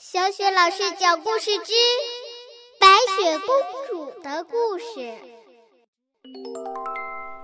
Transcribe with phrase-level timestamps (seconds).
[0.00, 1.72] 小雪老师讲故事之
[2.78, 2.86] 《白
[3.18, 3.48] 雪公
[3.90, 5.00] 主的故事》。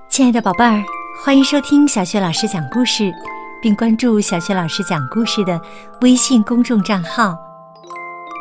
[0.08, 0.80] 亲爱的宝贝儿，
[1.20, 3.12] 欢迎收听小雪老师讲故事，
[3.60, 5.60] 并关注小雪老师讲故事的
[6.02, 7.36] 微信公众账号。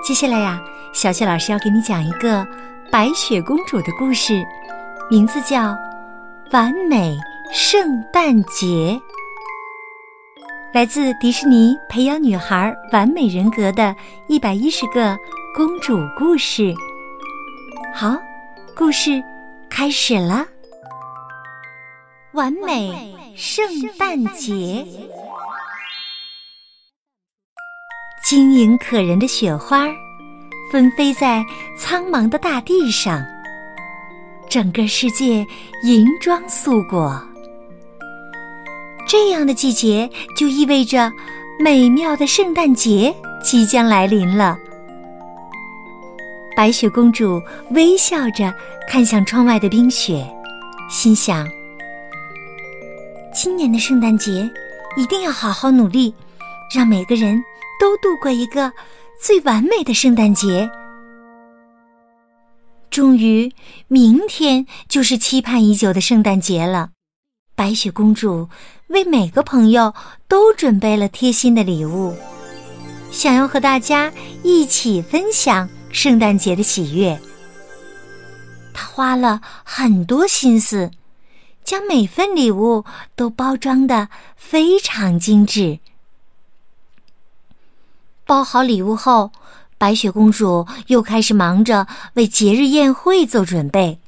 [0.06, 0.62] 接下来呀，
[0.94, 2.46] 小雪老师要给你讲一个
[2.92, 4.44] 白雪公主的故事，
[5.10, 5.58] 名字叫
[6.52, 7.18] 《完美
[7.52, 8.68] 圣诞节》。
[10.74, 13.96] 来自迪士尼培养女孩完美人格的
[14.28, 15.16] 一百一十个
[15.56, 16.74] 公主故事。
[17.94, 18.18] 好，
[18.76, 19.24] 故事
[19.70, 20.44] 开始了。
[22.32, 23.64] 完美圣
[24.00, 24.84] 诞节，
[28.26, 29.86] 晶莹可人的雪花
[30.72, 31.46] 纷飞在
[31.78, 33.24] 苍茫的大地上，
[34.50, 35.46] 整个世界
[35.84, 37.24] 银装素裹。
[39.14, 41.14] 这样的季节就意味着
[41.60, 44.58] 美妙的圣诞节即将来临了。
[46.58, 48.52] 白雪公主微笑着
[48.90, 50.28] 看向窗外的冰雪，
[50.90, 51.48] 心想：
[53.32, 54.50] 今年的圣诞节
[54.98, 56.12] 一定要好好努力，
[56.74, 57.40] 让每个人
[57.80, 58.74] 都度过一个
[59.22, 60.68] 最完美的圣诞节。
[62.90, 63.54] 终于，
[63.88, 66.90] 明天就是期盼已久的圣诞节了。
[67.56, 68.50] 白雪公主
[68.94, 69.92] 为每个朋友
[70.28, 72.16] 都准备了贴心的礼物，
[73.12, 74.14] 想要和大家
[74.44, 77.20] 一起分享圣诞节的喜悦。
[78.72, 80.92] 她花了很多心思，
[81.64, 85.80] 将每份礼物都包装的非常精致。
[88.28, 89.32] 包好礼物后，
[89.80, 94.00] 白雪公主又开始忙着为节日宴会做准备。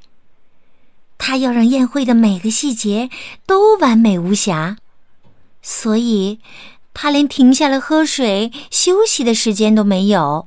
[1.28, 3.10] 他要让宴会的每个细节
[3.46, 4.76] 都完美无瑕，
[5.60, 6.38] 所以
[6.94, 10.46] 他连停下来喝水、休息的时间都没有。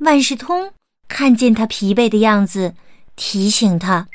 [0.00, 0.74] 万事通
[1.08, 2.74] 看见他疲惫的样子，
[3.16, 4.08] 提醒他：“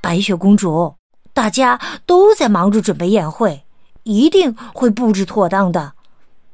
[0.00, 0.94] 白雪公主，
[1.34, 3.64] 大家都在忙着准备宴会，
[4.04, 5.94] 一定会布置妥当的，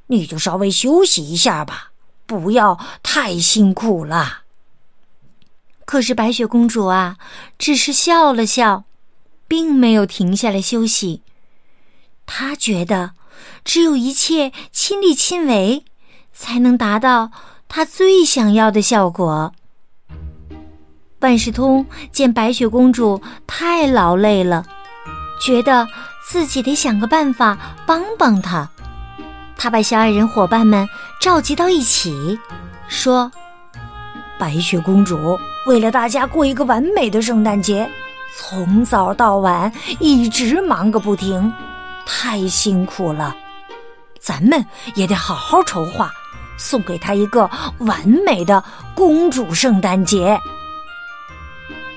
[0.06, 1.90] 你就稍微休息一下吧，
[2.24, 4.44] 不要太辛苦了。”
[5.86, 7.16] 可是白雪公主啊，
[7.58, 8.84] 只是笑了笑，
[9.48, 11.22] 并没有停下来休息。
[12.26, 13.12] 她觉得，
[13.64, 15.84] 只有一切亲力亲为，
[16.32, 17.30] 才能达到
[17.68, 19.54] 她最想要的效果。
[21.20, 24.66] 万事通见白雪公主太劳累了，
[25.40, 25.86] 觉得
[26.28, 28.68] 自己得想个办法帮帮她。
[29.56, 30.86] 他把小矮人伙伴们
[31.20, 32.38] 召集到一起，
[32.88, 33.32] 说
[34.38, 37.90] ：“白雪公主。”为了大家过一个完美的圣诞节，
[38.36, 41.52] 从早到晚一直忙个不停，
[42.06, 43.36] 太辛苦了。
[44.20, 46.10] 咱们也得好好筹划，
[46.56, 48.62] 送给她一个完美的
[48.94, 50.40] 公主圣诞节。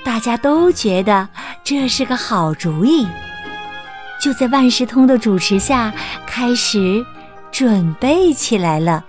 [0.03, 1.29] 大家都觉得
[1.63, 3.07] 这是个好主意，
[4.19, 5.93] 就在万事通的主持下，
[6.25, 7.05] 开始
[7.51, 9.05] 准备起来了。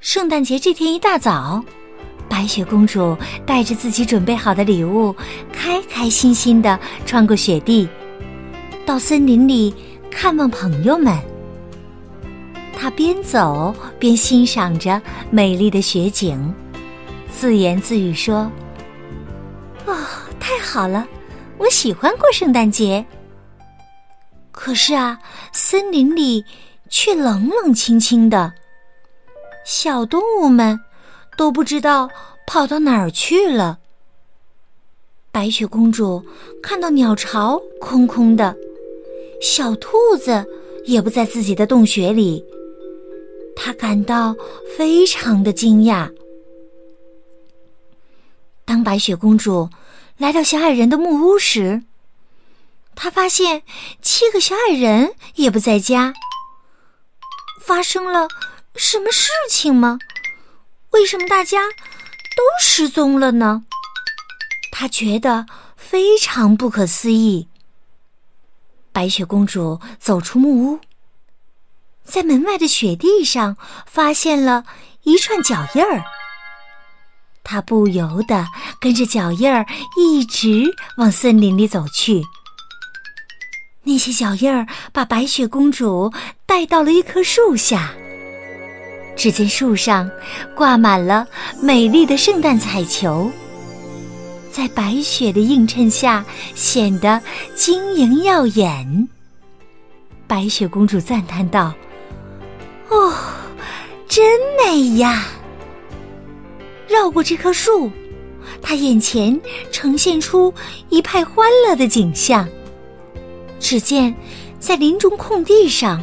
[0.00, 1.64] 圣诞节这天一大早。
[2.30, 3.14] 白雪公主
[3.44, 5.14] 带着自己准备好的礼物，
[5.52, 7.86] 开开心心的穿过雪地，
[8.86, 9.74] 到森林里
[10.10, 11.18] 看望朋友们。
[12.72, 16.54] 她边走边欣赏着美丽的雪景，
[17.30, 18.50] 自言自语说
[19.84, 19.94] ：“哦，
[20.38, 21.06] 太好了，
[21.58, 23.04] 我喜欢过圣诞节。”
[24.52, 25.18] 可是啊，
[25.52, 26.44] 森林里
[26.88, 28.54] 却冷冷清清的，
[29.64, 30.78] 小动物们。
[31.36, 32.10] 都不知道
[32.46, 33.78] 跑到哪儿去了。
[35.32, 36.24] 白雪公主
[36.62, 38.56] 看到鸟巢空空的，
[39.40, 40.44] 小兔子
[40.84, 42.44] 也不在自己的洞穴里，
[43.54, 44.34] 她感到
[44.76, 46.12] 非常的惊讶。
[48.64, 49.68] 当白雪公主
[50.16, 51.82] 来到小矮人的木屋时，
[52.94, 53.62] 她发现
[54.02, 56.12] 七个小矮人也不在家。
[57.60, 58.26] 发生了
[58.74, 59.98] 什么事情吗？
[60.92, 63.64] 为什么大家都失踪了呢？
[64.72, 65.46] 他觉得
[65.76, 67.48] 非常不可思议。
[68.92, 70.80] 白雪公主走出木屋，
[72.02, 73.56] 在门外的雪地上
[73.86, 74.64] 发现了
[75.04, 76.02] 一串脚印儿。
[77.44, 78.46] 她不由得
[78.80, 79.66] 跟着脚印儿
[79.96, 82.22] 一直往森林里走去。
[83.84, 86.12] 那些脚印儿把白雪公主
[86.46, 87.94] 带到了一棵树下。
[89.20, 90.10] 只见树上
[90.54, 91.28] 挂满了
[91.60, 93.30] 美丽的圣诞彩球，
[94.50, 96.24] 在白雪的映衬下
[96.54, 97.20] 显得
[97.54, 99.08] 晶莹耀眼。
[100.26, 101.74] 白雪公主赞叹道
[102.88, 103.12] ：“哦，
[104.08, 104.24] 真
[104.56, 105.26] 美呀！
[106.88, 107.92] 绕过这棵树，
[108.62, 109.38] 他眼前
[109.70, 110.50] 呈现出
[110.88, 112.48] 一派欢乐的景象。
[113.58, 114.14] 只见
[114.58, 116.02] 在林中空地上，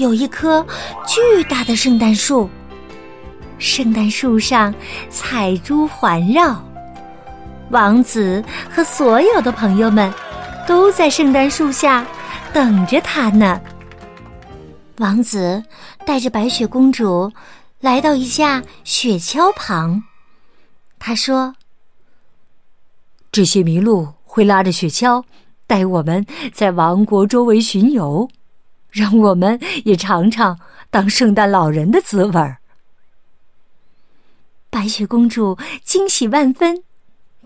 [0.00, 0.66] 有一棵
[1.06, 2.48] 巨大的圣诞树。
[3.58, 4.74] 圣诞树上
[5.10, 6.64] 彩珠环绕，
[7.68, 8.42] 王子
[8.74, 10.10] 和所有的朋友们
[10.66, 12.06] 都在圣诞树下
[12.50, 13.60] 等着他呢。
[14.96, 15.62] 王子
[16.06, 17.30] 带着白雪公主
[17.80, 20.02] 来到一架雪橇旁，
[20.98, 21.54] 他说
[23.30, 25.22] ：“这些麋鹿会拉着雪橇，
[25.66, 26.24] 带我们
[26.54, 28.30] 在王国周围巡游，
[28.90, 30.58] 让我们也尝尝
[30.90, 32.58] 当圣诞老人的滋味儿。”
[34.70, 36.84] 白雪公主惊喜万分，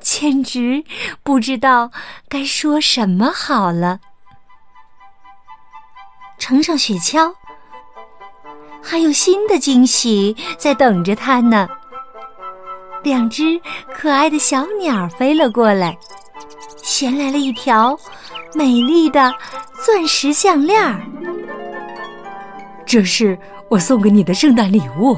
[0.00, 0.85] 简直
[1.23, 1.91] 不知道
[2.29, 4.00] 该说什么好了。
[6.37, 7.32] 乘上雪橇，
[8.82, 11.67] 还有新的惊喜在等着她呢。
[13.02, 13.61] 两只
[13.94, 15.97] 可爱的小鸟飞了过来，
[16.82, 17.99] 衔来了一条
[18.55, 19.32] 美丽的
[19.85, 21.00] 钻石项链儿。
[22.87, 23.39] 这是
[23.69, 25.17] 我送给你的圣诞礼物。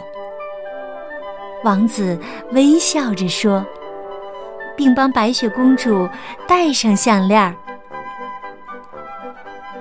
[1.65, 2.19] 王子
[2.53, 3.65] 微笑着说，
[4.77, 6.09] 并帮白雪公主
[6.47, 7.57] 戴上项链。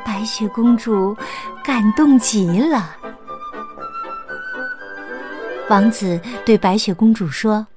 [0.04, 1.16] 白雪公主
[1.64, 2.96] 感动极了。
[5.70, 7.68] 王子对白雪公主说：“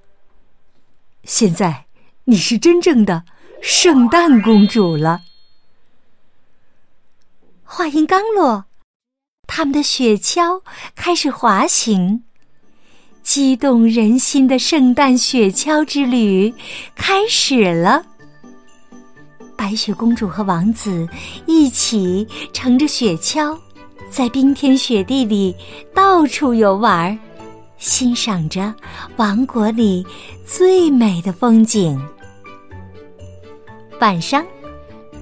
[1.24, 1.84] 现在
[2.24, 3.24] 你是真正的
[3.60, 5.20] 圣诞公主了。”
[7.64, 8.64] 话音刚落，
[9.48, 10.60] 他们的雪橇
[10.94, 12.22] 开始滑行。
[13.24, 16.54] 激动人心的圣诞雪橇之旅
[16.94, 18.04] 开始了。
[19.56, 21.06] 白雪公主和王子
[21.46, 23.58] 一起乘着雪橇，
[24.08, 25.54] 在冰天雪地里
[25.92, 27.18] 到处游玩，
[27.76, 28.72] 欣赏着
[29.16, 30.06] 王国里
[30.46, 32.00] 最美的风景。
[34.00, 34.46] 晚上，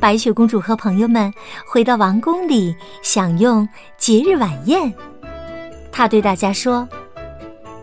[0.01, 1.33] 白雪公主和朋友们
[1.67, 4.93] 回到王宫里享用节日晚宴。
[5.91, 6.89] 她对大家说。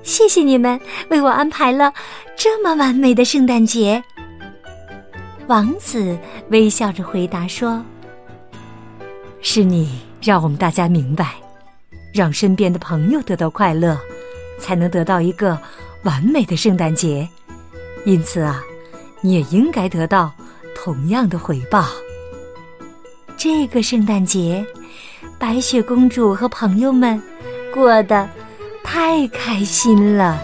[0.04, 0.77] 谢谢你们
[1.10, 1.94] 为我安排了
[2.36, 4.04] 这么完美的圣诞节。
[5.48, 6.19] 王子
[6.50, 7.81] 微笑着回答说
[9.42, 11.36] ：“是你让我们大家明白，
[12.13, 13.98] 让身边的朋友得到快乐，
[14.59, 15.57] 才能得到一个
[16.04, 17.25] 完美的圣诞节。
[18.04, 18.62] 因此啊，
[19.21, 20.33] 你也应该得到
[20.75, 21.88] 同样的回报。”
[23.38, 24.66] 这个圣诞节，
[25.40, 27.22] 白雪公主和朋友们
[27.74, 28.30] 过得。
[28.86, 30.38] 太开心了！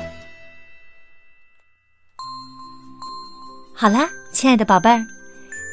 [3.76, 5.06] 好啦，亲爱的宝贝儿，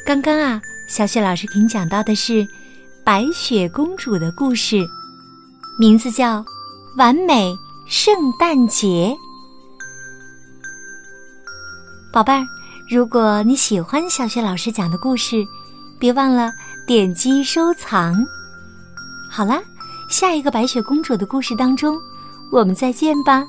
[0.05, 2.45] 刚刚啊，小雪老师给你讲到的是
[3.05, 4.85] 白雪公主的故事，
[5.79, 6.39] 名字叫
[6.97, 7.55] 《完美
[7.87, 8.85] 圣诞节》。
[12.11, 12.45] 宝贝儿，
[12.89, 15.45] 如果你喜欢小雪老师讲的故事，
[15.99, 16.53] 别忘了
[16.85, 18.15] 点击收藏。
[19.29, 19.61] 好啦，
[20.09, 21.99] 下一个白雪公主的故事当中。
[22.49, 23.45] 我们再见吧。